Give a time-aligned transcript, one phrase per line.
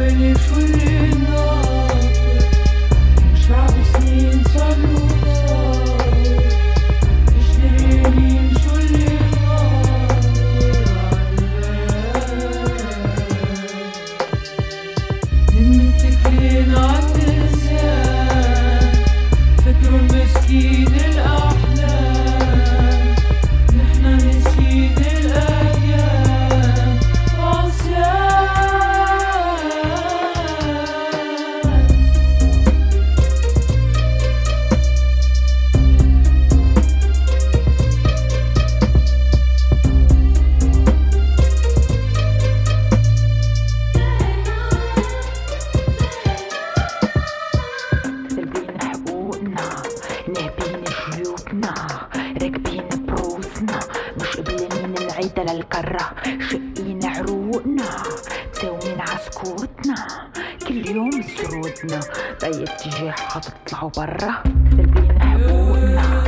[0.00, 0.89] были швыли.
[55.38, 56.14] على الكرة.
[56.50, 57.84] شقين عروقنا
[58.52, 59.94] ساومين عسكوتنا
[60.68, 62.00] كل يوم سرودنا.
[62.42, 64.42] بأي اتجاه حتطلعوا برا.
[64.70, 66.19] سلبين حقوقنا